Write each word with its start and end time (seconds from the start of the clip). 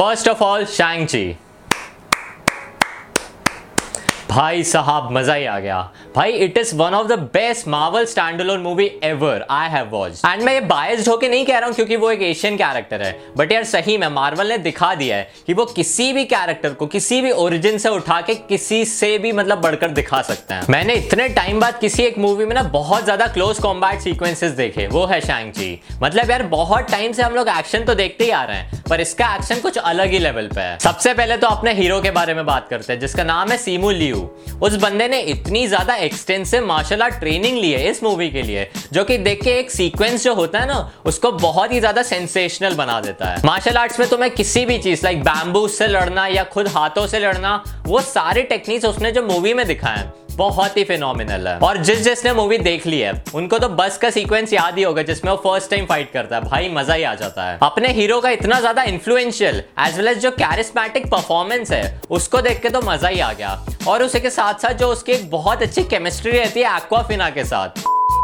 First 0.00 0.28
of 0.28 0.42
all 0.42 0.64
Shang 0.64 1.06
Chi 1.08 1.24
भाई 4.28 4.62
साहब 4.64 5.10
मज़ा 5.12 5.34
ही 5.34 5.44
आ 5.44 5.58
गया। 5.60 5.80
भाई 6.14 6.32
it 6.34 6.56
is 6.58 6.74
one 6.76 6.94
of 6.94 7.06
the 7.08 7.18
best 7.34 7.66
Marvel 7.68 8.04
standalone 8.04 8.60
movie 8.60 8.84
ever 9.04 9.44
I 9.50 9.68
have 9.70 9.88
watch 9.90 10.22
and 10.26 10.42
मैं 10.42 10.52
ये 10.54 10.60
बायस्ड 10.62 11.08
होके 11.08 11.28
नहीं 11.28 11.44
कह 11.46 11.58
रहा 11.58 11.66
हूँ 11.66 11.74
क्योंकि 11.74 11.96
वो 11.96 12.10
एक 12.10 12.22
एशियन 12.22 12.56
कैरेक्टर 12.56 13.02
है. 13.02 13.12
बट 13.36 13.52
यार, 13.52 13.64
सही 13.64 13.96
में 13.98 14.06
मार्वल 14.08 14.48
ने 14.48 14.56
दिखा 14.58 14.94
दिया 14.94 15.16
है 15.16 15.28
कि 15.46 15.54
वो 15.54 15.64
किसी 15.66 16.12
भी 16.12 16.24
कैरेक्टर 16.24 16.72
को, 16.72 16.86
किसी 16.86 17.20
भी 17.20 17.30
ओरिजिन 17.32 17.78
से 17.78 17.88
उठा 17.88 18.20
के 18.20 18.34
किसी 18.34 18.84
से 18.84 19.16
भी 19.18 19.32
मतलब 19.32 19.60
बढ़कर 19.60 19.90
दिखा 19.90 20.20
सकते 20.22 20.54
हैं। 20.54 20.66
मैंने 20.70 20.94
इतने 20.94 21.28
टाइम 21.30 21.60
बाद 21.60 21.78
किसी 21.80 22.02
एक 22.02 22.18
मूवी 22.18 22.44
में 22.44 22.54
ना 22.54 22.62
बहुत 22.72 23.04
ज़्यादा 23.04 23.26
क्लोज 23.28 23.58
कॉम्बैट 23.58 24.00
सीक्वेंसेस 24.00 24.52
देखे। 24.52 24.86
वो 24.88 25.04
है 25.06 25.20
शैंग 25.20 25.52
जी 25.52 25.80
मतलब 26.02 26.30
यार, 26.30 26.42
बहुत 26.48 26.90
टाइम 26.90 27.12
से 27.12 27.22
हम 27.22 27.34
लोग 27.34 27.48
एक्शन 27.50 27.84
तो 27.84 27.94
देखते 27.94 28.24
ही 28.24 28.30
आ 28.30 28.42
रहे 28.44 28.56
हैं, 28.56 28.82
पर 28.88 29.00
इसका 29.00 29.34
एक्शन 29.34 29.60
कुछ 29.60 29.78
अलग 29.78 30.10
ही 30.10 30.18
लेवल 30.18 30.48
पे 30.54 30.60
है। 30.60 30.78
सबसे 30.80 31.14
पहले 31.14 31.36
तो 31.36 31.46
अपने 31.48 31.74
हीरो 31.74 32.00
के 32.00 32.10
बारे 32.10 32.34
में 32.34 32.44
बात 32.46 32.68
करते 32.70 32.92
हैं, 32.92 33.00
जिसका 33.00 33.24
नाम 33.24 33.50
है 33.50 33.58
सीमू 33.58 33.90
लियू 33.92 34.28
उस 34.62 34.76
बंदे 34.78 35.08
ने 35.08 35.20
इतनी 35.30 35.66
ज़्यादा 35.66 35.98
एक्सटेंसिव 36.00 36.66
मार्शल 36.66 37.02
आर्ट 37.02 37.14
ट्रेनिंग 37.14 37.58
ली 37.58 37.70
है 37.72 37.88
इस 37.90 38.02
मूवी 38.02 38.28
के 38.30 38.42
लिए, 38.42 38.68
जो 38.92 39.04
कि 39.04 39.18
देख 39.18 39.42
के 39.42 39.50
एक 39.50 39.70
सीक्वेंस 39.70 40.24
जो 40.24 40.34
होता 40.34 40.58
है 40.58 40.66
ना, 40.66 40.90
उसको 41.04 41.32
बहुत 41.32 41.72
ही 41.72 41.80
ज़्यादा 41.80 42.02
सेंसेशनल 42.02 42.74
बना 42.74 43.00
देता 43.00 43.26
है। 43.26 43.42
मार्शल 43.44 43.76
आर्ट्स 43.76 44.00
में 44.00 44.08
तुम्हें 44.08 44.30
किसी 44.30 44.64
भी 44.64 44.78
चीज़ 44.78 45.04
लाइक 45.04 45.22
बैम्बू 45.24 45.66
से 45.68 45.86
लड़ना 45.86 46.26
या 46.26 46.44
खुद 46.44 46.68
हाथों 46.68 47.06
से 47.06 47.18
लड़ना, 47.18 47.62
वो 47.86 48.00
सारे 48.00 48.42
टेक्निक्स 48.44 48.84
उसने 48.84 49.12
जो 49.12 49.22
मूवी 49.22 49.54
में 49.54 49.66
दिखाए 49.66 50.10
बहुत 50.40 50.76
ही 50.76 50.84
फिनोमिनल 50.84 51.46
है। 51.48 51.58
और 51.60 51.76
जिस 51.78 52.02
जिसने 52.04 52.32
मूवी 52.32 52.58
देख 52.60 52.86
ली 52.86 53.00
है, 53.00 53.12
उनको 53.34 53.58
तो 53.58 53.68
बस 53.70 53.98
का 53.98 54.10
सीक्वेंस 54.10 54.52
याद 54.52 54.78
ही 54.78 54.82
होगा, 54.82 55.02
जिसमें 55.02 55.30
वो 55.32 55.36
फ़र्स्ट 55.42 55.70
टाइम 55.70 55.86
फाइट 55.86 56.12
करता 56.12 56.36
है। 56.36 56.42
भाई, 56.44 56.68
मज़ा 56.70 56.94
ही 56.94 57.02
आ 57.02 57.14
जाता 57.14 57.44
है। 57.44 57.58
अपने 57.62 57.92
हीरो 57.92 58.20
का 58.20 58.30
इतना 58.30 58.60
ज़्यादा 58.60 58.82
इन्फ्लुएंशियल 58.84 59.62
एज 59.80 59.96
वेल 59.96 60.08
एज 60.08 60.18
जो 60.18 60.30
कैरिस्मेटिक 60.32 61.10
परफॉर्मेंस 61.10 61.72
है, 61.72 62.00
उसको 62.10 62.40
देख 62.40 62.62
के 62.62 62.68
तो 62.68 62.80
मज़ा 62.82 63.08
ही 63.08 63.20
आ 63.20 63.32
गया। 63.32 63.58
और 63.88 64.02
उसी 64.02 64.20
के 64.20 64.30
साथ 64.30 64.62
साथ 64.62 64.74
जो 64.74 64.88
उसकी 64.88 65.12
एक 65.12 65.30
बहुत 65.30 65.62
अच्छी 65.62 65.82
केमिस्ट्री 65.84 66.32
रहती 66.32 66.60
है 66.60 66.76
एक्वाफिना 66.76 67.30
के 67.30 67.44
साथ। 67.44 67.82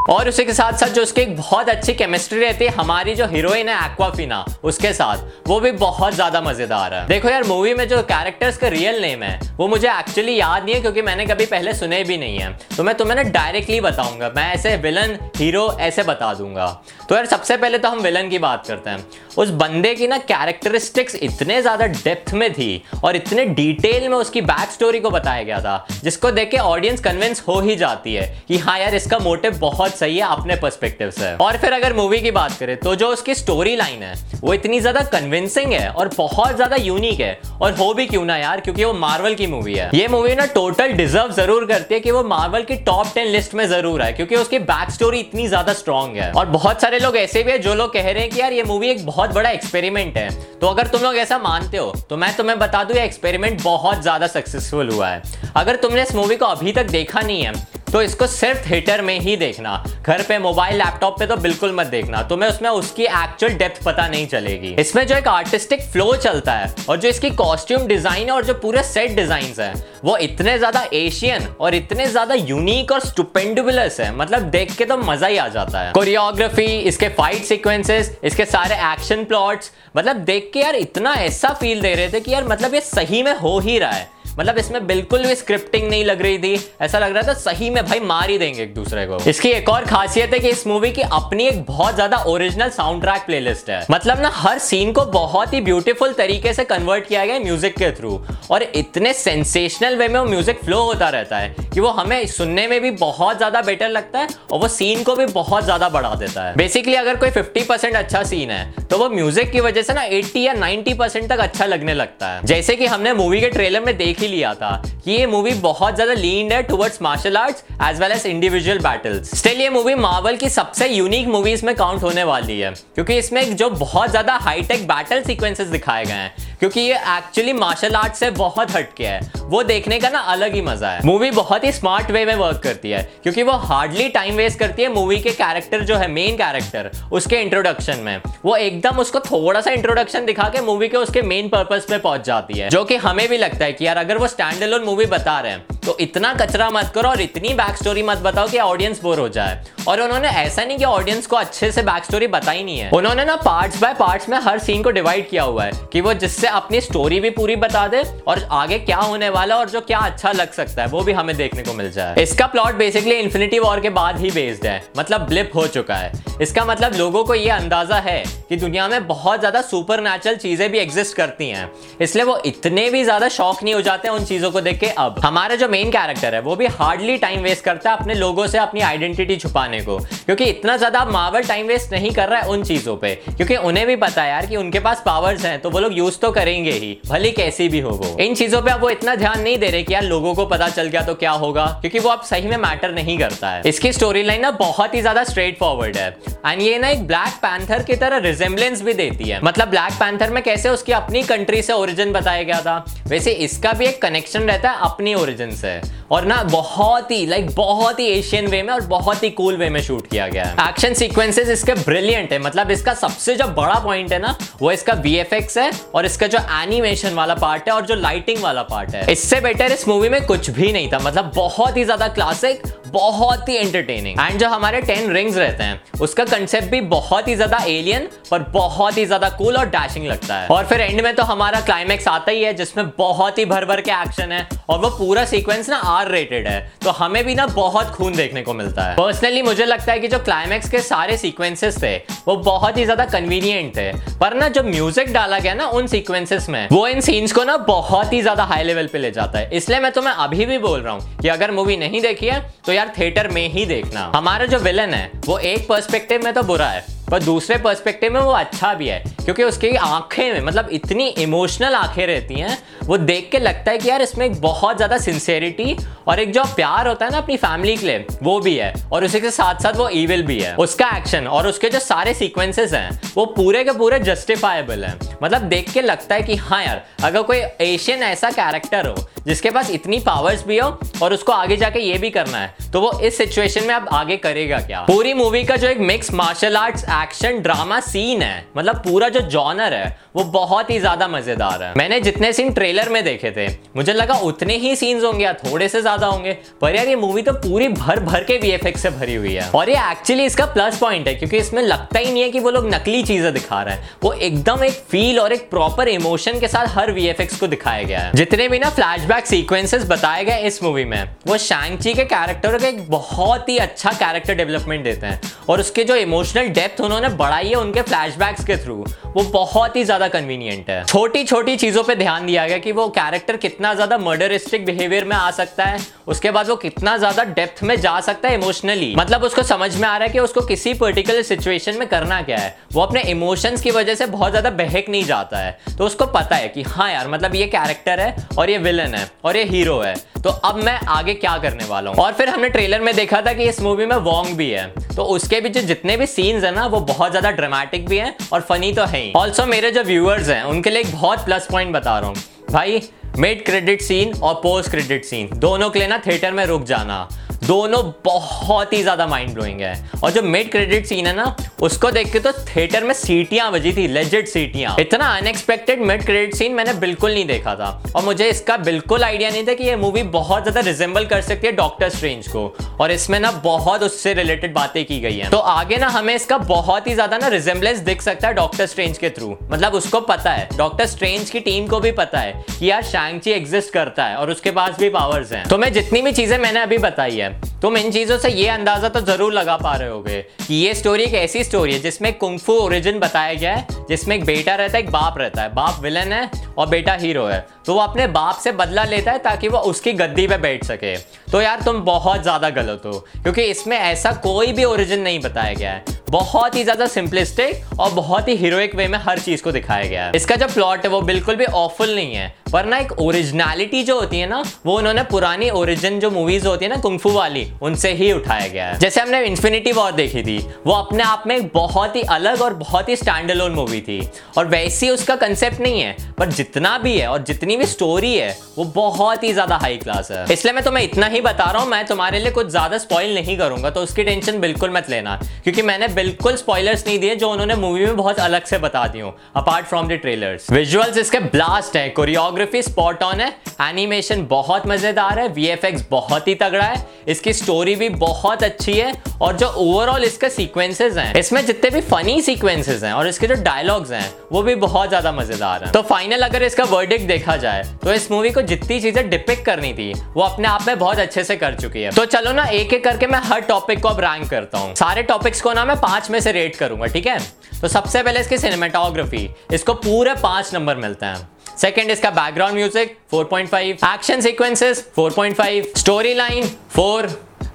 और 0.09 0.29
उसी 0.29 0.45
के 0.45 0.53
साथ 0.53 0.73
साथ 0.73 0.89
जो 0.89 1.03
उसकी 1.03 1.21
एक 1.21 1.37
बहुत 1.37 1.69
अच्छी 1.69 1.95
केमिस्ट्री 1.95 2.39
रहती 2.41 2.65
है, 2.65 2.71
हमारी 2.71 3.15
जो 3.15 3.27
हीरोइन 3.27 3.69
है 3.69 3.75
एक्वाफिना 3.85 4.45
उसके 4.65 4.93
साथ, 4.93 5.25
वो 5.49 5.59
भी 5.61 5.71
बहुत 5.73 6.15
ज़्यादा 6.15 6.41
मज़ेदार 6.41 6.95
है। 6.95 7.07
देखो 7.09 7.29
यार 7.29 7.45
मूवी 7.45 7.75
में 7.75 7.87
जो 7.89 8.03
कैरेक्टर्स 8.05 8.57
का 8.57 8.69
रियल 8.69 9.01
नेम 9.03 9.23
है, 9.23 9.39
वो 9.57 9.69
मुझे 9.69 9.89
एक्चुअली 9.89 10.37
याद 10.37 10.65
नहीं 10.65 10.75
है, 10.75 10.81
क्योंकि 10.81 11.03
मैंने 11.03 11.27
कभी 11.27 11.47
पहले 11.47 11.75
सुने 11.75 12.03
भी 12.05 12.17
नहीं 12.17 12.39
है। 12.39 12.53
तो 12.77 12.84
मैं 12.84 12.95
तुम्हें 12.95 13.17
ना 13.17 13.23
डायरेक्टली 13.31 13.81
बताऊँगा, 13.81 14.33
मैं 14.37 14.53
ऐसे 14.55 14.77
विलन 14.77 15.19
हीरो 15.37 15.71
ऐसे 15.81 16.03
बता 16.03 16.33
दूँगा। 16.34 16.67
तो 17.09 17.15
यार, 17.15 17.27
सबसे 17.27 17.57
पहले 17.57 17.79
तो 17.79 17.89
हम 17.89 18.01
विलन 18.01 18.29
की 18.29 18.39
बात 18.39 18.67
करते 18.67 18.91
हैं। 18.91 19.05
उस 19.37 19.51
बंदे 19.53 19.95
की 19.95 20.07
ना 20.09 20.19
कैरेक्टरिस्टिक्स 20.21 21.15
इतने 21.15 21.61
ज़्यादा 21.62 21.87
डेप्थ 21.87 22.33
में 22.34 22.53
थी, 22.53 22.83
और 23.05 23.17
इतने 23.17 23.45
डिटेल 23.47 24.09
में 24.09 24.17
उसकी 24.17 24.41
बैक 24.43 24.71
स्टोरी 24.71 25.01
को 25.01 25.11
बताया 25.11 25.43
गया 25.43 25.61
था, 25.61 25.87
जिसको 26.03 26.31
देख 26.31 26.51
के 26.51 26.59
ऑडियंस 26.59 27.01
कन्विंस 27.01 27.43
हो 27.49 27.61
ही 27.61 27.77
जाती 27.77 28.15
है 28.15 28.27
कि 28.49 28.59
हाँ 28.59 28.79
यार, 28.79 28.95
इसका 28.95 29.19
मोटिव 29.19 29.59
बहुत 29.59 29.96
सही 29.97 30.17
है 30.17 30.27
अपने 30.29 30.57
पर्सपेक्टिव 30.57 31.11
से। 31.13 31.35
और 31.37 31.57
फिर 31.59 31.73
अगर 31.73 31.93
मूवी 31.95 32.21
की 32.21 32.31
बात 32.33 32.59
करें 32.59 32.77
तो 32.79 32.95
जो 32.97 33.09
उसकी 33.09 33.35
स्टोरी 33.37 33.75
लाइन 33.77 34.03
है, 34.03 34.15
वो 34.37 34.55
इतनी 34.55 34.81
ज़्यादा 34.81 35.01
कन्विंसिंग 35.11 35.73
है 35.73 35.89
और 35.91 36.11
बहुत 36.17 36.57
ज़्यादा 36.57 36.77
यूनिक 36.79 37.21
है। 37.21 37.39
और 37.63 37.73
हो 37.75 37.93
भी 37.95 38.07
क्यों 38.07 38.25
ना 38.25 38.37
यार, 38.37 38.61
क्योंकि 38.61 38.85
वो 38.85 38.93
मार्वल 38.95 39.35
की 39.35 39.47
मूवी 39.49 39.75
है। 39.75 39.91
ये 39.95 40.09
मूवी 40.09 40.35
ना 40.35 40.47
टोटल 40.55 40.93
डिजर्व 40.95 41.33
ज़रूर 41.35 41.67
करती 41.67 41.95
है 41.95 42.01
कि 42.01 42.11
वो 42.11 42.23
मार्वल 42.27 42.63
की 42.65 42.77
टॉप 42.87 43.07
टेन 43.15 43.27
लिस्ट 43.29 43.55
में 43.55 43.67
ज़रूर 43.69 44.03
है 44.03 44.13
क्योंकि 44.13 44.37
उसकी 44.37 44.59
बैक 44.67 44.91
स्टोरी 44.91 45.21
इतनी 45.21 45.47
ज़्यादा 45.49 45.73
स्ट्रॉन्ग 45.75 46.17
है। 46.17 46.31
और 46.33 46.47
बहुत 46.49 46.83
सारे 46.83 46.99
लोग 46.99 47.17
ऐसे 47.17 47.43
भी 47.43 47.53
है 47.53 47.59
जो 47.61 47.75
लोग 47.75 47.93
कह 47.93 48.11
रहे 48.11 48.23
हैं 48.23 48.31
कि 48.31 48.41
यार 48.41 48.53
ये 48.53 48.63
मूवी 48.65 48.89
एक 48.89 49.05
बहुत 49.07 49.35
बड़ा 49.35 49.51
एक्सपेरिमेंट 49.51 50.17
है। 50.19 50.29
तो 50.57 50.67
अगर 50.67 50.87
तुम 50.89 51.03
लोग 51.03 51.17
ऐसा 51.19 51.39
मानते 51.41 51.77
हो 51.77 51.93
तो 52.11 52.17
मैं 52.17 52.35
तुम्हें 52.37 52.59
बता 52.59 52.83
दूँ, 52.85 52.97
ये 52.97 53.05
एक्सपेरिमेंट 53.05 53.63
बहुत 53.63 54.03
ज़्यादा 54.03 54.27
सक्सेसफुल 54.29 54.91
हुआ 54.91 55.09
है। 55.09 55.23
अगर 55.57 55.77
तुमने 55.79 56.03
इस 56.03 56.15
मूवी 56.15 56.37
को 56.37 56.47
अभी 56.47 56.73
तक 56.73 56.91
देखा 56.91 57.21
नहीं 57.21 57.43
है 57.43 57.53
तो 57.92 58.01
इसको 58.03 58.27
सिर्फ़ 58.27 58.69
थिएटर 58.69 59.01
में 59.03 59.19
ही 59.20 59.37
देखना। 59.37 59.83
घर 60.03 60.22
पे 60.22 60.38
मोबाइल 60.38 60.77
लैपटॉप 60.78 61.19
पे 61.19 61.27
तो 61.27 61.37
बिल्कुल 61.38 61.72
मत 61.75 61.87
देखना। 61.87 62.22
तुम्हें 62.22 62.49
उसमें 62.50 62.69
उसकी 62.71 63.03
एक्चुअल 63.03 63.53
डेप्थ 63.55 63.83
पता 63.84 64.06
नहीं 64.09 64.27
चलेगी। 64.27 64.75
इसमें 64.81 65.06
जो 65.06 65.15
एक 65.15 65.28
आर्टिस्टिक 65.28 65.83
फ्लो 65.83 66.15
चलता 66.16 66.53
है 66.53 66.75
और 66.88 66.97
जो 66.97 67.09
इसकी 67.09 67.31
कॉस्ट्यूम 67.33 67.87
डिज़ाइन 67.87 68.27
है 68.27 68.33
और 68.33 68.44
जो 68.44 68.55
पूरे 68.56 68.83
सेट 68.83 69.15
डिज़ाइन 69.16 69.55
है, 69.61 69.72
वो 70.05 70.16
इतने 70.19 70.56
ज़्यादा 70.59 70.84
एशियन 70.94 71.47
और 71.61 71.75
इतने 71.75 72.06
ज़्यादा 72.06 72.34
यूनिक 72.34 72.93
और 72.93 73.00
स्टुपेंडुलस 73.03 74.00
है। 74.00 74.15
मतलब 74.16 74.50
देख 74.50 74.77
के 74.77 74.84
तो 74.84 74.97
मज़ा 74.99 75.27
ही 75.27 75.37
आ 75.37 75.47
जाता 75.49 75.81
है। 75.81 75.93
कोरियोग्राफी 75.93 76.66
इसके 76.82 77.09
फाइट 77.11 77.44
सिक्वेंसेस 77.44 78.16
इसके 78.25 78.44
सारे 78.47 78.75
एक्शन 78.93 79.25
प्लॉट्स 79.25 79.71
मतलब 79.97 80.16
देख 80.25 80.50
के 80.55 80.61
यार 80.61 80.75
इतना 80.77 81.15
ऐसा 81.15 81.53
फील 81.53 81.81
दे 81.81 81.94
रहे 81.94 82.12
थे 82.12 82.21
कि 82.21 82.32
यार 82.32 82.44
मतलब 82.44 82.75
ये 82.75 82.81
सही 82.82 83.22
में 83.22 83.34
हो 83.37 83.59
ही 83.61 83.78
रहा 83.78 83.91
है। 83.91 84.15
मतलब 84.38 84.59
इसमें 84.59 84.87
बिल्कुल 84.87 85.22
भी 85.27 85.34
स्क्रिप्टिंग 85.34 85.88
नहीं 85.88 86.05
लग 86.05 86.22
रही 86.22 86.38
थी। 86.38 86.59
ऐसा 86.82 86.99
लग 86.99 87.12
रहा 87.12 87.28
था 87.28 87.34
सही 87.34 87.69
में 87.76 87.84
भाई 87.87 88.00
मार 88.03 88.31
ही 88.31 88.38
देंगे 88.38 88.62
एक 88.62 88.75
दूसरे 88.75 89.06
को। 89.06 89.19
इसकी 89.31 89.48
एक 89.50 89.69
और 89.69 89.84
खासियत 89.87 90.32
है 90.32 90.38
कि 90.38 90.48
इस 90.48 90.66
मूवी 90.66 90.91
की 90.92 91.03
अपनी 91.03 91.47
एक 91.47 91.64
बहुत 91.66 91.94
ज़्यादा 91.94 92.16
ओरिजिनल 92.26 92.70
साउंड 92.70 93.03
ट्रैक 93.03 93.26
प्लेलिस्ट 93.26 93.70
है। 93.70 93.84
मतलब 93.91 94.20
ना, 94.20 94.31
हर 94.34 94.59
सीन 94.60 94.92
को 94.92 95.04
बहुत 95.12 95.53
ही 95.54 95.60
ब्यूटीफुल 95.62 96.12
तरीके 96.14 96.53
से 96.53 96.64
कन्वर्ट 96.66 97.06
किया 97.06 97.25
गया 97.26 97.38
म्यूज़िक 97.41 97.76
के 97.76 97.91
थ्रू 97.92 98.20
और 98.50 98.62
इतने 98.64 99.12
सेंसेशनल 99.14 99.97
वे 99.97 100.09
में 100.09 100.19
वो 100.20 100.26
म्यूज़िक 100.26 100.64
फ्लो 100.64 100.82
होता 100.82 101.09
रहता 101.10 101.38
है। 101.38 101.54
कि 101.76 101.81
वो 101.81 101.88
हमें 101.91 102.26
सुनने 102.26 102.66
में 102.69 102.81
भी 102.81 102.91
बहुत 102.92 103.37
ज़्यादा 103.37 103.60
बेटर 103.62 103.88
लगता 103.88 104.19
है 104.19 104.28
और 104.53 104.59
वो 104.60 104.69
सीन 104.70 105.03
को 105.04 105.14
भी 105.16 105.25
बहुत 105.28 105.64
ज़्यादा 105.64 105.88
बढ़ा 105.88 106.14
देता 106.14 106.42
है। 106.42 106.54
बेसिकली 106.56 106.94
अगर 106.94 107.16
कोई 107.16 107.31
50% 107.31 107.97
अच्छा 107.97 108.22
सीन 108.25 108.50
है 108.50 108.87
तो 108.87 108.98
वो 108.98 109.09
म्यूज़िक 109.10 109.50
की 109.53 109.60
वजह 109.60 109.82
से 109.82 109.94
ना 109.94 110.04
80 110.10 110.44
या 110.44 110.54
90% 110.54 111.28
तक 111.31 111.38
अच्छा 111.38 111.66
लगने 111.66 111.94
लगता 111.94 112.28
है। 112.28 112.47
जैसे 112.47 112.76
कि 112.76 112.87
हमने 112.87 113.12
मूवी 113.14 113.41
के 113.41 113.50
ट्रेलर 113.50 113.81
में 113.81 113.97
देख 113.97 114.20
ही 114.20 114.28
लिया 114.28 114.54
था 114.54 114.70
कि 115.04 115.10
ये 115.10 115.26
मूवी 115.26 115.53
बहुत 115.60 115.94
ज़्यादा 115.94 116.14
लीन 116.14 116.53
है 116.53 116.62
towards 116.62 117.03
martial 117.03 117.37
arts 117.37 117.64
as 117.82 118.00
well 118.00 118.12
as 118.12 118.26
individual 118.26 118.78
battles 118.81 119.34
still 119.38 119.60
ये 119.60 119.69
मूवी 119.70 119.94
मार्वल 119.97 120.37
की 120.37 120.48
सबसे 120.48 120.88
यूनिक 120.88 121.28
मूवीज़ 121.28 121.66
में 121.66 121.75
काउंट 121.75 122.03
होने 122.03 122.25
वाली 122.25 122.58
है, 122.60 122.70
क्योंकि 122.94 123.19
इसमें 123.19 123.56
जो 123.56 123.70
बहुत 123.70 124.10
ज़्यादा 124.10 124.37
हाईटेक 124.43 124.88
बैटल 124.88 125.22
सीक्वेंसेस 125.22 125.69
दिखाए 125.69 126.04
गए 126.04 126.12
हैं 126.14 126.46
क्योंकि 126.61 126.81
ये 126.81 126.94
एक्चुअली 126.94 127.53
मार्शल 127.53 127.94
आर्ट 127.94 128.12
से 128.12 128.31
बहुत 128.31 128.71
हटके 128.71 129.05
है। 129.05 129.21
वो 129.39 129.62
देखने 129.62 129.99
का 129.99 130.09
ना 130.09 130.19
अलग 130.19 130.55
ही 130.55 130.61
मज़ा 130.61 130.91
है। 130.91 131.00
मूवी 131.05 131.31
बहुत 131.31 131.65
ही 131.65 131.72
स्मार्ट 131.72 132.11
वे 132.11 132.25
में 132.25 132.34
वर्क 132.34 132.61
करती 132.65 132.91
है। 132.91 133.03
क्योंकि 133.22 133.43
वो 133.43 133.53
हार्डली 133.53 134.09
टाइम 134.09 134.34
वेस्ट 134.34 134.59
करती 134.59 134.83
है 134.83 134.93
मूवी 134.94 135.19
के 135.19 135.31
कैरेक्टर 135.31 135.81
जो 135.81 135.97
है 135.97 136.09
मेन 136.09 136.37
कैरेक्टर 136.37 136.91
उसके 137.12 137.37
इंट्रोडक्शन 137.37 137.99
में। 137.99 138.21
वो 138.44 138.56
एकदम 138.56 138.99
उसको 138.99 139.21
थोड़ा 139.21 139.61
सा 139.61 139.71
इंट्रोडक्शन 139.71 140.25
दिखा 140.25 140.49
के 140.49 140.61
मूवी 140.61 140.89
के 140.89 140.97
उसके 140.97 141.22
मेन 141.22 141.49
पर्पज 141.49 141.83
पे 141.83 141.99
पहुँच 141.99 142.25
जाती 142.25 142.59
है। 142.59 142.69
जो 142.69 142.84
कि 142.84 142.97
हमें 142.97 143.28
भी 143.28 143.37
लगता 143.37 143.65
है 143.65 143.73
कि 143.73 143.87
यार, 143.87 143.97
अगर 143.97 144.19
वो 144.19 144.27
स्टैंड 144.27 144.84
मूवी 144.84 145.06
बता 145.06 145.41
रहे 145.41 145.53
हैं 145.53 145.75
तो 145.87 145.97
इतना 146.01 146.33
कचरा 146.35 146.69
मत 146.71 146.91
करो 146.95 147.09
और 147.09 147.21
इतनी 147.21 147.53
बैक 147.55 147.77
स्टोरी 147.77 148.03
मत 148.03 148.19
बताओ 148.21 148.49
कि 148.49 148.59
ऑडियंस 148.59 149.03
बोर 149.03 149.19
हो 149.19 149.29
जाए। 149.29 149.65
और 149.89 150.01
उन्होंने 150.01 150.29
ऐसा 150.29 150.65
नहीं 150.65 150.79
कि 150.79 150.85
ऑडियंस 150.85 151.27
को 151.27 151.37
अच्छे 151.37 151.71
से 151.73 151.83
बैक 151.83 152.05
स्टोरी 152.05 152.27
बताई 152.27 152.63
नहीं 152.65 152.79
है। 152.79 152.91
उन्होंने 152.91 153.25
ना 153.25 153.37
पार्ट्स 153.39 153.81
बाय 153.81 153.95
पार्ट्स 153.95 154.29
में 154.29 154.39
हर 154.39 154.59
सीन 154.59 154.83
को 154.83 154.91
डिवाइड 154.91 155.29
किया 155.29 155.43
हुआ 155.43 155.65
है 155.65 155.73
कि 155.93 156.01
वो 156.01 156.15
जिससे 156.17 156.47
अपनी 156.49 156.81
स्टोरी 156.81 157.21
भी 157.21 157.31
पूरी 157.31 157.57
बता 157.57 157.87
दे 157.89 158.03
और 158.29 158.47
आगे 158.53 158.79
क्या 158.81 158.97
होने 158.99 159.29
वाला 159.29 159.57
और 159.57 159.71
जो 159.71 159.81
क्या 159.83 159.99
अच्छा 160.01 160.33
लग 160.33 160.53
सकता 160.53 160.83
है, 160.83 160.89
वो 160.89 161.03
भी 161.03 161.13
हमें 161.13 161.37
देखने 161.37 161.63
को 161.63 161.73
मिल 161.73 161.91
जाए। 161.93 162.23
इसका 162.23 162.47
प्लॉट 162.47 162.75
बेसिकली 162.75 163.15
इन्फिनिटी 163.17 163.59
वॉर 163.59 163.81
के 163.81 163.91
बाद 163.91 164.19
ही 164.21 164.31
बेस्ड 164.31 164.67
है। 164.67 164.83
मतलब 164.99 165.27
ब्लिप 165.29 165.51
हो 165.55 165.67
चुका 165.69 165.95
है। 165.95 166.13
इसका 166.43 166.65
मतलब 166.65 166.95
लोगों 166.95 167.25
को 167.25 167.35
ये 167.35 167.51
अंदाज़ा 167.51 167.99
है 167.99 168.23
कि 168.49 168.57
दुनिया 168.57 168.89
में 168.89 169.07
बहुत 169.07 169.41
ज़्यादा 169.41 169.61
सुपर 169.63 170.05
चीज़ें 170.37 170.71
भी 170.71 170.79
एग्जिस्ट 170.79 171.17
करती 171.17 171.49
हैं। 171.49 171.71
इसलिए 172.01 172.25
वो 172.25 172.37
इतने 172.47 172.89
भी 172.91 173.03
ज़्यादा 173.05 173.29
शौक 173.29 173.63
नहीं 173.63 173.75
हो 173.75 173.81
जाते 173.83 174.09
उन 174.09 174.25
चीज़ों 174.25 174.51
को 174.51 174.61
देख 174.61 174.79
के 174.81 174.87
अब। 174.99 175.19
हमारे 175.25 175.57
जो 175.57 175.69
मेन 175.76 175.91
कैरेक्टर 175.91 176.34
है, 176.34 176.41
वो 176.41 176.54
भी 176.56 176.66
हार्डली 176.69 177.16
टाइम 177.19 177.41
वेस्ट 177.42 177.64
करता 177.64 177.91
है 177.91 177.97
अपने 177.97 178.14
लोगों 178.14 178.47
से 178.47 178.59
अपनी 178.59 178.81
आइडेंटिटी 178.82 179.37
छुपाने 179.37 179.81
को। 179.81 179.97
क्योंकि 179.98 180.44
इतना 180.47 180.76
ज़्यादा 180.76 181.04
मार्वल 181.06 181.42
टाइम 181.44 181.66
वेस्ट 181.66 181.92
नहीं 181.92 182.10
कर 182.12 182.28
रहा 182.28 182.41
है 182.41 182.48
उन 182.48 182.62
चीज़ों 182.64 182.97
पे। 182.97 183.14
क्योंकि 183.26 183.56
उन्हें 183.59 183.87
भी 183.87 183.97
पता 183.97 184.22
है 184.22 184.31
यार 184.31 184.47
कि 184.47 184.56
उनके 184.56 184.81
पास 184.81 185.03
पावर्स 185.06 185.44
हैं 185.44 185.59
तो 185.60 185.70
वो 185.70 185.78
लोग 185.78 185.97
यूज़ 185.98 186.19
तो 186.19 186.31
करेंगे 186.32 186.70
ही, 186.72 186.97
भले 187.09 187.31
कैसी 187.32 187.69
भी 187.69 187.81
हो 187.81 187.90
वो। 187.93 188.17
इन 188.20 188.34
चीज़ों 188.34 188.61
पे 188.62 188.70
अब 188.70 188.81
वो 188.81 188.90
इतना 188.90 189.14
ध्यान 189.17 189.40
नहीं 189.40 189.58
दे 189.58 189.69
रहे 189.69 189.82
कि 189.82 189.94
यार 189.94 190.02
लोगों 190.05 190.34
को 190.34 190.46
पता 190.46 190.69
चल 190.69 190.87
गया 190.87 191.02
तो 191.02 191.14
क्या 191.17 191.31
होगा, 191.34 191.67
क्योंकि 191.81 191.99
वो 191.99 192.11
अब 192.11 192.22
सही 192.22 192.49
में 192.49 192.56
मैटर 192.58 192.94
नहीं 192.94 193.19
करता 193.19 193.50
है। 193.50 193.62
इसकी 193.67 193.93
स्टोरी 193.93 194.22
लाइन 194.22 194.43
ना 194.43 194.50
बहुत 194.56 194.94
ही 194.94 195.00
ज़्यादा 195.00 195.25
स्ट्रेट 195.25 195.58
फॉरवर्ड 195.58 195.96
है। 195.96 196.08
एंड 196.46 196.62
ये 196.62 196.79
ना 196.79 196.88
एक 196.88 197.06
ब्लैक 197.06 197.38
पैंथर 197.43 197.82
की 197.82 197.96
तरह 197.96 198.19
रिजेम्बलेंस 198.20 198.82
भी 198.82 198.93
देती 198.94 199.29
है। 199.29 199.40
मतलब 199.44 199.69
ब्लैक 199.69 199.93
पैंथर 200.00 200.31
में 200.31 200.43
कैसे 200.43 200.69
उसकी 200.70 200.93
अपनी 200.94 201.22
कंट्री 201.25 201.62
से 201.62 201.72
ओरिजिन 201.75 202.12
बताया 202.12 202.43
गया 202.43 202.61
था? 202.61 202.84
वैसे 203.08 203.31
इसका 203.46 203.72
भी 203.72 203.87
एक 203.87 204.00
कनेक्शन 204.02 204.43
रहता 204.43 204.70
है 204.70 204.79
अपनी 204.82 205.14
ओरिजिन 205.14 205.55
से। 205.56 205.66
there. 205.67 205.83
और 206.11 206.25
ना 206.25 206.43
बहुत 206.43 207.11
ही 207.11 207.25
लाइक 207.26 207.50
बहुत 207.56 208.00
ही 208.00 208.06
एशियन 208.08 208.47
वे 208.47 208.62
में 208.62 208.73
और 208.75 208.81
बहुत 208.87 209.23
ही 209.23 209.31
कूल 209.32 209.56
वे 209.56 209.69
में 209.70 209.81
शूट 209.82 210.06
किया 210.06 210.26
गया 210.29 210.44
है। 210.44 210.69
एक्शन 210.69 210.94
सीक्वेंसेस 210.94 211.49
इसके 211.49 211.75
ब्रिलियंट 211.75 212.32
है। 212.32 212.38
मतलब 212.38 212.70
इसका 212.70 212.94
सबसे 212.97 213.35
जो 213.37 213.47
बड़ा 213.55 213.79
पॉइंट 213.85 214.12
है 214.12 214.19
ना, 214.19 214.35
वो 214.61 214.73
इसका 214.73 214.93
वी 214.97 215.14
है 215.17 215.70
और 215.94 216.06
इसका 216.06 216.26
जो 216.26 216.38
एनिमेशन 216.55 217.14
वाला 217.14 217.35
पार्ट 217.37 217.69
है 217.69 217.75
और 217.75 217.87
जो 217.87 217.94
लाइटिंग 217.97 218.43
वाला 218.43 218.62
पार्ट 218.64 218.94
है। 218.94 219.05
इससे 219.12 219.41
बेटर 219.41 219.73
इस 219.73 219.87
मूवी 219.88 220.08
में 220.08 220.25
कुछ 220.26 220.50
भी 220.50 220.73
नहीं 220.73 220.88
था। 220.93 220.99
मतलब 220.99 221.32
बहुत 221.35 221.76
ही 221.76 221.85
ज़्यादा 221.85 222.08
क्लासिक 222.11 222.62
बहुत 222.88 223.49
ही 223.49 223.56
एंटरटेनिंग 223.56 224.20
एंड 224.20 224.38
जो 224.41 224.49
हमारे 224.49 224.81
टेन 224.82 225.11
रिंग्स 225.12 225.37
रहते 225.37 225.62
हैं, 225.62 225.81
उसका 226.00 226.25
कंसेप्ट 226.26 226.70
भी 226.70 226.81
बहुत 226.82 227.29
ही 227.29 227.35
ज़्यादा 227.35 227.58
एलियन 227.67 228.08
पर 228.31 228.43
बहुत 228.53 228.97
ही 228.99 229.05
ज़्यादा 229.06 229.29
कूल 229.31 229.56
और 229.56 229.67
डैशिंग 229.69 230.06
लगता 230.06 230.35
है। 230.35 230.49
और 230.49 230.67
फिर 230.67 230.81
एंड 230.81 231.00
में 231.00 231.14
तो 231.14 231.23
हमारा 231.25 231.61
क्लाइमेक्स 231.61 232.08
आता 232.08 232.31
ही 232.31 232.43
है, 232.43 232.53
जिसमें 232.55 232.88
बहुत 232.99 233.38
ही 233.38 233.44
भर 233.44 233.64
भर 233.64 233.81
के 233.81 233.91
एक्शन 233.93 234.32
है 234.32 234.47
और 234.69 234.79
वो 234.81 234.88
पूरा 234.99 235.25
सीक्वेंस 235.26 235.69
ना 235.70 235.76
आर 235.96 236.10
रेटेड 236.10 236.46
है 236.46 236.60
तो 236.84 236.90
हमें 236.93 237.25
भी 237.25 237.34
ना 237.34 237.46
बहुत 237.48 237.90
खून 237.90 238.16
देखने 238.16 238.43
को 238.43 238.54
मिलता 238.54 238.82
है। 238.82 238.96
पर्सनली 238.96 239.43
मुझे 239.43 239.64
लगता 239.64 239.93
है 239.93 239.98
कि 240.00 240.08
जो 240.08 240.19
क्लाइमेक्स 240.20 240.70
के 240.70 240.81
सारे 240.81 241.16
सीक्वेंसेस 241.16 241.82
थे, 241.82 241.96
वो 242.26 242.37
बहुत 242.37 242.76
ही 242.78 242.84
ज़्यादा 242.84 243.04
कन्वीनियंट 243.06 243.76
थे। 243.76 243.90
पर 244.19 244.34
ना 244.34 244.48
जो 244.48 244.62
म्यूज़िक 244.64 245.12
डाला 245.12 245.38
गया 245.38 245.54
ना 245.54 245.66
उन 245.69 245.87
सीक्वेंसेस 245.87 246.48
में, 246.48 246.69
वो 246.72 246.87
इन 246.88 247.00
सीन्स 247.02 247.32
को 247.32 247.44
ना 247.44 247.56
बहुत 247.66 248.12
ही 248.12 248.20
ज़्यादा 248.22 248.44
हाई 248.44 248.64
लेवल 248.64 248.87
पे 248.87 248.98
ले 248.98 249.10
जाता 249.10 249.38
है। 249.38 249.50
इसलिए 249.52 249.81
मैं 249.81 249.93
तुम्हें 249.93 250.14
अभी 250.14 250.46
भी 250.46 250.58
बोल 250.58 250.81
रहा 250.81 250.93
हूँ 250.93 251.19
कि 251.19 251.28
अगर 251.28 251.50
मूवी 251.50 251.76
नहीं 251.76 252.00
देखी 252.00 252.26
है 252.26 252.40
तो 252.66 252.72
यार 252.72 252.93
थिएटर 252.98 253.28
में 253.28 253.48
ही 253.48 253.66
देखना। 253.66 254.10
हमारा 254.16 254.46
जो 254.46 254.58
विलन 254.58 254.94
है, 254.94 255.10
वो 255.26 255.38
एक 255.38 255.69
पर्सपेक्टिव 255.69 256.25
में 256.25 256.32
तो 256.34 256.43
बुरा 256.44 256.69
है। 256.69 256.84
पर 257.11 257.23
दूसरे 257.23 257.56
पर्सपेक्टिव 257.58 258.12
में 258.12 258.20
वो 258.20 258.31
अच्छा 258.31 258.73
भी 258.75 258.88
है, 258.88 258.99
क्योंकि 259.25 259.43
उसकी 259.44 259.69
आँखें 259.76 260.32
में 260.32 260.41
मतलब 260.41 260.69
इतनी 260.73 261.06
इमोशनल 261.08 261.75
आँखें 261.75 262.06
रहती 262.06 262.35
हैं, 262.35 262.58
वो 262.85 262.97
देख 262.99 263.29
के 263.32 263.38
लगता 263.38 263.70
है 263.70 263.79
कि 263.79 263.88
यार 263.88 264.03
इसमें 264.03 264.25
एक 264.26 264.41
बहुत 264.41 264.76
ज़्यादा 264.76 264.99
सिंसेरिटी 264.99 265.76
और 266.08 266.20
एक 266.20 266.32
जो 266.32 266.44
प्यार 266.56 266.88
होता 266.88 267.06
है 267.06 267.12
ना 267.12 267.19
अपनी 267.19 267.37
फैमिली 267.37 267.76
के 267.76 267.87
लिए, 267.87 268.06
वो 268.23 268.38
भी 268.41 268.56
है, 268.56 268.73
और 268.93 269.05
उसी 269.05 269.20
के 269.20 269.31
साथ 269.31 269.62
साथ 269.62 269.76
वो 269.76 269.88
ईविल 269.94 270.23
भी 270.26 270.38
है। 270.41 270.55
उसका 270.56 270.88
एक्शन 270.97 271.26
और 271.26 271.47
उसके 271.47 271.70
जो 271.70 271.79
सारे 271.81 272.14
सीक्वेंसेस 272.14 272.73
हैं, 272.73 273.00
वो 273.17 273.26
पूरे 273.26 273.64
के 273.64 273.73
पूरे 273.73 273.99
जस्टिफाइबल 274.00 274.85
हैं। 274.85 274.99
मतलब 275.23 275.43
देख 275.44 275.70
के 275.73 275.82
लगता 275.82 276.14
है 276.14 276.23
कि 276.23 276.37
हाँ 276.37 276.62
यार, 276.64 276.85
अगर 277.05 277.23
कोई 277.23 277.38
एशियन 277.62 278.03
ऐसा 278.03 278.31
कैरेक्टर 278.32 278.87
हो 278.87 278.94
जिसके 279.26 279.50
पास 279.50 279.70
इतनी 279.70 279.99
पावर्स 280.00 280.44
भी 280.46 280.58
हो 280.58 280.69
और 281.02 281.12
उसको 281.14 281.32
आगे 281.32 281.56
जाके 281.56 281.81
ये 281.81 281.99
भी 281.99 282.11
करना 282.11 282.38
है 282.38 282.70
तो 282.73 282.81
वो 282.81 282.90
इस 283.00 283.17
सिचुएशन 283.19 283.67
में 283.67 283.75
अब 283.75 283.88
आगे 283.93 284.17
करेगा 284.19 284.58
क्या? 284.61 284.81
पूरी 284.82 285.14
मूवी 285.14 285.43
का 285.44 285.56
जो 285.56 285.69
एक 285.69 285.78
mix 285.81 286.12
martial 286.14 286.56
arts 286.56 286.84
action 286.93 287.40
drama 287.43 287.81
scene 287.82 288.23
है 288.23 288.44
मतलब 288.56 288.76
पूरा 288.78 289.08
जो 289.08 289.20
जॉनर 289.28 289.75
है, 289.75 289.96
वो 290.17 290.25
बहुत 290.26 290.70
ही 290.70 290.78
ज़्यादा 290.81 291.08
मज़ेदार 291.08 291.62
है। 291.62 291.73
मैंने 291.78 292.00
जितने 292.00 292.32
सीन 292.32 292.52
ट्रेलर 292.52 292.88
में 292.88 293.02
देखे 293.05 293.31
थे, 293.31 293.46
मुझे 293.76 293.93
लगा 293.93 294.14
उतने 294.25 294.56
ही 294.56 294.75
सीन्स 294.76 295.05
होंगे 295.05 295.25
या 295.25 295.32
थोड़े 295.34 295.69
से 295.69 295.81
ज़्यादा 295.81 296.06
होंगे, 296.06 296.32
पर 296.61 296.76
यार 296.76 296.88
ये 296.88 296.96
मूवी 296.96 297.22
तो 297.22 297.32
पूरी 297.34 297.69
भर 297.70 298.00
भर 298.00 298.25
के 298.25 298.37
वीएफएक्स 298.38 298.82
से 298.82 298.90
भरी 298.90 299.14
हुई 299.14 299.32
है। 299.34 299.49
और 299.50 299.70
ये 299.70 299.76
एक्चुअली 299.90 300.25
इसका 300.25 300.46
प्लस 300.46 300.79
पॉइंट 300.79 301.08
है, 301.08 301.14
क्योंकि 301.14 301.37
इसमें 301.38 301.62
लगता 301.62 301.99
ही 301.99 302.12
नहीं 302.12 302.22
है 302.22 302.29
कि 302.31 302.40
वो 302.40 302.50
लोग 302.50 302.69
नकली 302.75 303.02
चीज़ें 303.02 303.32
दिखा 303.34 303.62
रहे 303.62 303.75
हैं। 303.75 303.90
वो 304.02 304.12
एकदम 304.12 304.64
एक 304.64 304.72
फील 304.90 305.20
और 305.20 305.32
एक 305.32 305.49
प्रॉपर 305.50 305.88
इमोशन 305.88 306.40
के 306.40 306.49
साथ 306.49 306.67
हर 306.69 306.93
वीएफएक्स 306.93 307.38
को 307.40 307.46
दिखाया 307.49 307.82
गया 307.82 308.00
है। 308.00 308.12
जितने 308.14 308.49
भी 308.49 308.58
ना 308.58 308.70
फ्लैशबैक 308.70 309.16
सीक्वेंसेस 309.21 309.85
बताए 309.89 310.25
गए 310.25 310.43
इस 310.47 310.63
मूवी 310.63 310.85
में, 310.85 311.03
वो 311.27 311.37
शैंगची 311.39 311.95
के 311.95 312.05
कैरेक्टर 312.07 312.59
का 312.59 312.67
एक 312.69 312.89
बहुत 312.91 313.49
ही 313.49 313.57
अच्छा 313.59 313.91
कैरेक्टर 313.95 314.35
डेवलपमेंट 314.35 314.85
देते 314.85 315.07
हैं 315.07 315.21
और 315.49 315.61
उसके 315.61 315.85
जो 315.85 315.97
इमोशनल 315.97 316.49
डेप्थ 316.51 316.81
उन्होंने 316.81 317.09
बढ़ाई 317.17 317.49
है 317.49 317.55
उनके 317.57 317.83
फ्लैशबैक्स 317.83 318.45
के 318.45 318.57
थ्रू 318.57 318.85
वो 319.07 319.23
बहुत 319.25 319.77
ही 319.77 319.85
ज़्यादा 319.85 320.09
कन्वीनियंट 320.09 320.71
है। 320.71 320.85
छोटी 320.85 321.23
छोटी 321.25 321.57
चीज़ों 321.57 321.83
पे 321.83 321.95
ध्यान 321.97 322.27
दिया 322.27 322.47
गया 322.47 322.59
कि 322.59 322.73
वो 322.73 322.89
कैरेक्टर 322.91 323.37
कितना 323.39 323.73
ज़्यादा 323.75 323.99
मर्डरिस्टिक 323.99 324.65
बिहेवियर 324.67 325.05
में 325.05 325.17
आ 325.17 325.31
सकता 325.31 325.65
है, 325.65 325.79
उसके 326.07 326.31
बाद 326.31 326.49
वो 326.49 326.57
कितना 326.57 326.97
ज़्यादा 326.99 327.25
डेप्थ 327.27 327.63
में 327.63 327.75
जा 327.81 327.99
सकता 328.01 328.29
है 328.29 328.35
इमोशनली 328.35 328.95
मतलब 328.99 329.23
उसको 329.25 329.43
समझ 329.45 329.75
में 329.77 329.89
आ 329.89 329.97
रहा 329.97 330.07
है 330.07 330.13
कि 330.13 330.19
उसको 330.19 330.41
किसी 330.47 330.75
पर्टिकुलर 330.77 331.23
सिचुएशन 331.25 331.79
में 331.79 331.87
करना 331.89 332.21
क्या 332.23 332.39
है। 332.39 332.57
वो 332.73 332.83
अपने 332.83 333.03
इमोशंस 333.11 333.63
की 333.63 333.71
वजह 333.71 333.95
से 333.95 334.07
बहुत 334.09 334.31
ज़्यादा 334.31 334.51
बहक 334.53 334.89
नहीं 334.89 335.05
जाता 335.05 335.39
है। 335.39 335.77
तो 335.79 335.87
उसको 335.87 336.07
पता 336.09 336.37
है 336.37 336.49
कि 336.49 336.63
हाँ 336.65 336.91
यार 336.93 337.09
मतलब 337.09 337.35
ये 337.35 337.47
कैरेक्टर 337.49 338.01
है 338.01 338.15
और 338.39 338.51
ये 338.51 338.59
विलन 338.59 338.95
है। 338.95 339.06
और 339.25 339.37
ये 339.37 339.44
हीरो 339.44 339.79
है। 339.81 339.94
तो 340.25 340.31
अब 340.31 340.56
मैं 340.56 340.79
आगे 340.88 341.14
क्या 341.14 341.37
करने 341.38 341.64
वाला 341.64 341.91
हूँ? 341.91 341.99
और 341.99 342.12
फिर 342.12 342.29
हमने 342.29 342.49
ट्रेलर 342.49 342.81
में 342.81 342.94
देखा 342.97 343.20
था 343.23 343.32
कि 343.32 343.44
इस 343.44 343.61
मूवी 343.61 343.87
में 343.87 343.97
वॉन्ग 343.97 344.37
भी 344.37 344.50
है। 344.50 344.67
तो 344.97 345.05
उसके 345.06 345.41
भी 345.41 345.49
जो 345.49 345.61
जितने 345.62 345.97
भी 345.97 346.06
सीन्स 346.06 346.44
है 346.44 346.55
ना, 346.55 346.67
वो 346.67 346.81
बहुत 346.82 347.11
ज़्यादा 347.11 347.31
ड्रामेटिक 347.31 347.88
भी 347.88 347.99
है 347.99 348.14
और 348.32 348.41
फनी 348.41 348.73
तो 348.73 348.85
है 348.85 349.00
ही। 349.00 349.12
ऑल्सो 349.17 349.47
मेरे 349.47 349.70
जो 349.70 349.82
व्यूअर्स 349.82 350.29
हैं, 350.29 350.43
उनके 350.44 350.70
लिए 350.70 350.81
एक 350.81 350.93
बहुत 350.93 351.25
प्लस 351.25 351.49
पॉइंट 351.50 351.73
बता 351.75 351.99
रहा 351.99 352.08
हूँ। 352.08 352.17
भाई 352.50 352.82
मिड 353.19 353.44
क्रेडिट 353.44 353.82
सीन 353.82 354.12
और 354.14 354.35
पोस्ट 354.35 354.70
क्रेडिट 354.70 355.05
सीन 355.05 355.29
दोनों 355.35 355.69
के 355.70 355.79
लिए 355.79 355.88
ना 355.88 355.99
थिएटर 355.99 356.32
में 356.32 356.44
रुक 356.47 356.62
जाना। 356.64 357.08
दोनों 357.46 357.82
बहुत 358.04 358.72
ही 358.72 358.82
ज़्यादा 358.82 359.06
माइंड 359.06 359.32
ब्लोइंग 359.34 359.60
है। 359.60 359.75
और 360.04 360.10
जो 360.10 360.22
मिड 360.22 360.50
क्रेडिट 360.50 360.87
सीन 360.87 361.06
है 361.06 361.14
ना, 361.16 361.25
उसको 361.62 361.90
देख 361.90 362.12
के 362.12 362.19
तो 362.20 362.32
थिएटर 362.34 362.84
में 362.84 362.93
सीटियाँ 362.94 363.50
बजी 363.52 363.72
थी 363.72 363.87
लेजेड 363.88 364.26
सीटियाँ। 364.28 364.75
इतना 364.81 365.06
अनएक्सपेक्टेड 365.16 365.81
मिड 365.81 366.04
क्रेडिट 366.04 366.34
सीन 366.34 366.54
मैंने 366.54 366.72
बिल्कुल 366.76 367.12
नहीं 367.12 367.26
देखा 367.26 367.54
था। 367.54 367.69
और 367.96 368.04
मुझे 368.04 368.28
इसका 368.28 368.56
बिल्कुल 368.58 369.04
आइडिया 369.04 369.31
नहीं 369.31 369.46
था 369.46 369.54
कि 369.54 369.64
ये 369.64 369.76
मूवी 369.76 370.02
बहुत 370.16 370.43
ज़्यादा 370.43 370.60
रिजेंबल 370.60 371.06
कर 371.06 371.20
सकती 371.22 371.46
है 371.46 371.52
डॉक्टर 371.54 371.88
स्ट्रेंज 371.88 372.28
को। 372.28 372.46
और 372.81 372.90
इसमें 372.93 373.19
ना 373.20 373.31
बहुत 373.44 373.82
उससे 373.82 374.14
रिलेटेड 374.14 374.54
बातें 374.54 374.84
की 374.84 374.98
गई 375.00 375.16
है। 375.16 375.31
तो 375.31 375.38
आगे 375.38 375.76
ना 375.76 375.88
हमें 375.88 376.14
इसका 376.14 376.38
बहुत 376.40 376.87
ही 376.87 376.94
ज़्यादा 376.94 377.19
ना 377.19 377.28
रिजेंबलेंस 377.28 377.78
दिख 377.81 378.02
सकता 378.02 378.28
है 378.28 378.34
डॉक्टर 378.34 378.66
स्ट्रेंज 378.66 378.98
के 378.98 379.10
थ्रू 379.10 379.31
मतलब 379.50 379.75
उसको 379.75 380.00
पता 380.02 380.32
है। 380.32 380.48
डॉक्टर 380.56 380.87
स्ट्रेंज 380.87 381.31
की 381.31 381.40
टीम 381.40 381.66
को 381.66 381.81
भी 381.81 381.93
पता 381.94 382.19
है 382.19 382.44
कि 382.50 382.70
यार 382.70 382.82
शैंगची 382.84 383.31
एग्जिस्ट 383.31 383.72
करता 383.72 384.04
है 384.04 384.16
और 384.16 384.31
उसके 384.31 384.50
पास 384.50 384.78
भी 384.78 384.88
पावर्स 384.90 385.32
हैं। 385.32 385.46
तो 385.48 385.58
मैं 385.58 385.72
जितनी 385.72 386.02
भी 386.02 386.12
चीज़ें 386.12 386.38
मैंने 386.38 386.60
अभी 386.60 386.78
बताई 386.81 387.16
है 387.16 387.34
तुम 387.62 387.77
इन 387.77 387.91
चीज़ों 387.91 388.19
से 388.19 388.29
ये 388.31 388.49
अंदाज़ा 388.49 388.88
तो 388.88 389.00
ज़रूर 389.03 389.33
लगा 389.33 389.56
पा 389.56 389.75
रहे 389.75 389.88
होगे 389.88 390.21
कि 390.47 390.55
ये 390.55 390.75
स्टोरी 390.75 391.03
एक 391.03 391.15
ऐसी 391.15 391.44
स्टोरी 391.44 391.73
है 391.73 391.79
जिसमें 391.81 392.12
कुंफू 392.19 392.53
ओरिजिन 392.55 392.99
बताया 392.99 393.35
गया 393.35 393.55
है, 393.55 393.67
जिसमें 393.88 394.17
एक 394.17 394.25
बेटा 394.25 394.55
रहता 394.55 394.79
है, 394.79 394.85
एक 394.85 394.91
बाप 394.91 395.19
रहता 395.19 395.43
है। 395.43 395.53
बाप 395.55 395.81
विलन 395.83 396.12
है 396.12 396.31
और 396.59 396.69
बेटा 396.69 396.94
हीरो 396.94 397.25
है। 397.27 397.47
तो 397.67 397.75
वो 397.75 397.81
अपने 397.81 398.06
बाप 398.09 398.38
से 398.38 398.53
बदला 398.55 398.85
लेता 398.85 399.12
है 399.12 399.19
ताकि 399.19 399.49
वो 399.49 399.59
उसकी 399.67 399.93
गद्दी 399.94 400.27
पे 400.27 400.38
बैठ 400.38 400.65
सके। 400.65 400.97
तो 401.33 401.41
यार 401.41 401.62
तुम 401.62 401.81
बहुत 401.83 402.23
ज़्यादा 402.23 402.50
गलत 402.53 402.83
हो, 402.87 402.99
क्योंकि 403.23 403.43
इसमें 403.43 403.79
ऐसा 403.79 404.12
कोई 404.23 404.53
भी 404.53 404.65
ओरिजिन 404.65 405.00
नहीं 405.00 405.21
बताया 405.21 405.55
गया 405.55 405.73
है। 405.73 405.94
बहुत 406.11 406.55
ही 406.56 406.62
ज़्यादा 406.65 406.87
सिंपलिस्टिक 406.87 407.81
और 407.81 407.91
बहुत 407.93 408.29
ही 408.29 408.35
हीरोइक 408.37 408.75
वे 408.75 408.87
में 408.89 408.99
हर 408.99 409.19
चीज़ 409.19 409.43
को 409.43 409.53
दिखाया 409.53 409.87
गया 409.87 410.05
है। 410.05 410.12
इसका 410.17 410.37
जो 410.37 410.47
प्लॉट 410.47 410.85
है 410.85 410.91
वो 410.91 411.00
बिल्कुल 411.03 411.37
भी 411.37 411.44
ऑफुल 411.44 411.94
नहीं 411.94 412.15
है। 412.15 412.35
पर 412.52 412.64
ना 412.64 412.78
एक 412.78 412.93
ओरिजिनलिटी 412.93 413.82
जो 413.82 413.98
होती 414.00 414.19
है 414.19 414.28
ना, 414.28 414.43
वो 414.66 414.76
उन्होंने 414.78 415.02
पुरानी 415.04 415.50
ओरिजिन 415.50 415.98
जो 416.00 416.10
मूवीज़ 416.10 416.46
होती 416.46 416.64
है 416.64 416.70
ना 416.70 416.76
कुंफू 416.81 417.10
वाली, 417.12 417.46
उनसे 417.62 417.93
ही 417.93 418.12
उठाया 418.12 418.48
गया 418.48 418.66
है। 418.66 418.78
जैसे 418.78 419.00
हमने 419.00 419.25
इन्फिनिटी 419.25 419.72
वॉर 419.72 419.93
देखी 419.93 420.22
थी, 420.22 420.38
वो 420.66 420.72
अपने 420.72 421.02
आप 421.02 421.25
में 421.26 421.37
एक 421.37 421.50
बहुत 421.54 421.96
ही 421.96 422.02
अलग 422.10 422.43
और 422.43 422.54
बहुत 422.54 422.88
ही 422.88 422.96
स्टैंड 422.96 423.32
मूवी 423.52 423.81
थी। 423.81 424.00
और 424.38 424.46
वैसी 424.46 424.88
उसका 424.90 425.16
कंसेप्ट 425.16 425.60
नहीं 425.60 425.81
है, 425.81 425.96
पर 426.19 426.28
जितना 426.31 426.76
भी 426.78 426.96
है 426.98 427.08
और 427.08 427.22
जितनी 427.22 427.56
भी 427.56 427.66
स्टोरी 427.66 428.14
है, 428.14 428.37
वो 428.58 428.64
बहुत 428.66 429.25
ही 429.25 429.32
ज़्यादा 429.32 429.56
हाई 429.56 429.76
क्लास 429.76 430.10
है। 430.10 430.25
इसलिए 430.32 430.52
मैं 430.52 430.64
तुम्हें 430.64 430.84
इतना 430.84 431.06
ही 431.06 431.20
बता 431.20 431.44
रहा 431.44 431.62
हूँ, 431.62 431.70
मैं 431.70 431.84
तुम्हारे 431.87 432.19
लिए 432.19 432.31
कुछ 432.31 432.48
ज़्यादा 432.48 432.78
स्पॉइल 432.78 433.14
नहीं 433.14 433.37
करूँगा 433.38 433.70
तो 433.70 433.81
उसकी 433.81 434.04
टेंशन 434.04 434.38
बिल्कुल 434.40 434.70
मत 434.70 434.90
लेना। 434.90 435.19
क्योंकि 435.44 435.62
मैंने 435.62 435.88
बिल्कुल 435.90 436.37
स्पॉयलर्स 436.37 436.87
नहीं 436.87 436.98
दिए, 436.98 437.14
जो 437.16 437.31
उन्होंने 437.31 437.54
मूवी 437.56 437.84
में 437.84 437.96
बहुत 437.96 438.20
अलग 438.20 438.44
से 438.44 438.58
बता 438.58 438.87
दी 438.87 439.00
हूँ 439.00 439.14
apart 439.37 439.66
from 439.66 439.88
the 439.88 439.98
trailers 440.02 440.50
visuals 440.52 440.98
इसके 440.98 441.19
ब्लास्ट 441.28 441.76
है 441.76 441.88
कोरियोग्राफी 442.37 442.62
स्पॉट 442.62 443.03
ऑन 443.03 443.21
है। 443.21 443.29
एनिमेशन 443.63 444.27
बहुत 444.29 444.67
मज़ेदार 444.67 445.19
है 445.19 445.29
वीएफएक्स 445.29 445.84
बहुत 445.91 446.27
ही 446.29 446.34
तगड़ा 446.37 446.65
है। 446.65 446.84
इसकी 447.08 447.32
स्टोरी 447.32 447.75
भी 447.77 447.89
बहुत 447.91 448.43
अच्छी 448.43 448.72
है 448.72 448.93
और 449.22 449.37
जो 449.37 449.46
ओवरऑल 449.49 450.05
इसके 450.05 450.29
सीक्वेंसेस 450.31 450.96
हैं, 450.96 451.15
इसमें 451.15 451.44
जितने 451.46 451.70
भी 451.70 451.81
फनी 451.82 452.20
सीक्वेंसेस 452.22 452.82
हैं 452.82 452.93
और 452.93 453.08
इसके 453.08 453.27
जो 453.27 453.34
डायलॉग्स 453.43 453.91
हैं, 453.91 454.10
वो 454.32 454.43
भी 454.43 454.55
बहुत 454.56 454.89
ज़्यादा 454.89 455.13
मज़ेदार 455.13 455.65
हैं। 455.65 455.72
तो 455.72 455.82
फाइनल 455.84 456.22
अगर 456.22 456.43
इसका 456.43 456.65
वर्डिक 456.67 457.06
देखा 457.06 457.37
जाए 457.37 457.63
तो 457.82 457.93
इस 457.93 458.10
मूवी 458.10 458.31
को 458.31 458.43
जितनी 458.43 458.81
चीज़ें 458.81 459.08
डिपिक 459.10 459.44
करनी 459.46 459.72
थी, 459.75 459.93
वो 459.93 460.22
अपने 460.22 460.49
आप 460.49 460.67
में 460.67 460.79
बहुत 460.79 460.99
अच्छे 460.99 461.25
से 461.25 461.37
कर 461.37 461.55
चुकी 461.56 461.82
है। 461.82 461.91
तो 461.93 462.05
चलो 462.06 462.32
ना, 462.32 462.44
एक 462.44 462.72
एक 462.72 462.84
करके 462.84 463.06
मैं 463.06 463.20
हर 463.25 463.41
टॉपिक 463.43 463.82
को 463.82 463.89
अब 463.89 464.01
रैंक 464.01 464.29
करता 464.31 464.58
हूँ। 464.58 464.75
सारे 464.77 465.03
टॉपिक्स 465.05 465.41
को 465.41 465.53
ना 465.53 465.65
मैं 465.65 465.77
पाँच 465.81 466.10
में 466.10 466.20
से 466.20 466.32
रेट 466.32 466.56
करूँगा, 466.56 466.87
ठीक 466.89 467.06
है? 467.06 467.19
तो 467.60 467.69
सबसे 467.69 468.03
पहले 468.03 468.20
इसकी 468.20 468.39
सिनेमाटोग्राफी 468.39 469.29
इसको 469.53 469.75
पूरे 469.77 470.15
पाँच 470.22 470.55
नंबर 470.55 470.77
मिलते 470.77 471.06
हैं। 471.06 471.35
सेकेंड 471.58 471.91
इसका 471.91 472.10
background 472.10 472.55
music 472.55 472.96
4.5 473.15 473.55
action 473.55 474.20
sequences 474.20 474.84
4.5 474.98 475.77
story 475.79 476.15
line 476.15 476.46
4 476.77 477.08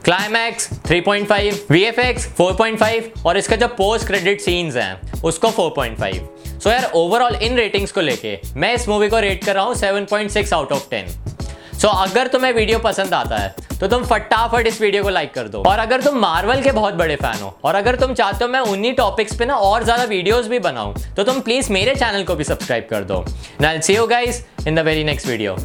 climax 0.05 0.69
3.5 0.87 1.59
VFX 1.71 2.25
4.5 2.39 3.25
और 3.25 3.37
इसका 3.37 3.55
जो 3.55 3.67
पोस्ट 3.77 4.07
क्रेडिट 4.07 4.41
सीन्स 4.41 4.75
हैं, 4.75 5.21
उसको 5.23 5.51
4.5 5.51 6.59
सो 6.59 6.69
यार 6.69 6.91
ओवरऑल 6.95 7.35
इन 7.35 7.57
रेटिंग्स 7.57 7.91
को 7.91 8.01
लेके, 8.01 8.37
मैं 8.55 8.73
इस 8.75 8.87
मूवी 8.89 9.09
को 9.09 9.19
रेट 9.19 9.43
कर 9.45 9.55
रहा 9.55 9.63
हूँ 9.63 9.75
7.6 9.75 10.53
आउट 10.53 10.71
ऑफ़ 10.71 10.89
10 10.93 11.79
सो 11.81 11.87
अगर 11.87 12.27
तुम्हें 12.27 12.53
वीडियो 12.53 12.79
पसंद 12.79 13.13
आता 13.13 13.37
है 13.37 13.70
तो 13.81 13.87
तुम 13.87 14.03
फटाफट 14.05 14.67
इस 14.67 14.79
वीडियो 14.81 15.03
को 15.03 15.09
लाइक 15.09 15.33
कर 15.33 15.47
दो। 15.47 15.61
और 15.67 15.79
अगर 15.79 16.01
तुम 16.01 16.17
मार्वल 16.19 16.61
के 16.61 16.71
बहुत 16.71 16.93
बड़े 16.95 17.15
फ़ैन 17.15 17.41
हो, 17.41 17.53
और 17.63 17.75
अगर 17.75 17.95
तुम 17.99 18.13
चाहते 18.13 18.43
हो 18.45 18.49
मैं 18.51 18.59
उन्हीं 18.71 18.93
टॉपिक्स 18.95 19.35
पे 19.35 19.45
ना 19.45 19.55
और 19.57 19.83
ज़्यादा 19.83 20.03
वीडियोस 20.05 20.47
भी 20.47 20.59
बनाऊँ 20.61 20.93
तो 21.15 21.23
तुम 21.23 21.39
प्लीज़ 21.41 21.71
मेरे 21.73 21.95
चैनल 21.95 22.23
को 22.23 22.35
भी 22.35 22.43
सब्सक्राइब 22.43 22.87
कर 22.89 23.03
दो। 23.03 23.23
See 23.61 23.95
you 23.95 24.05
guys 24.07 24.43
in 24.67 24.75
the 24.75 24.79
very 24.81 25.03
next 25.03 25.27
video 25.27 25.55